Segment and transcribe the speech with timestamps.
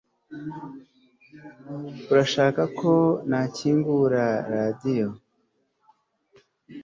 [2.11, 2.93] Urashaka ko
[3.29, 5.07] nakingura radio